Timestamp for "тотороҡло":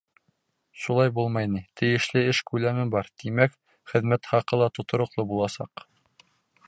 4.79-5.31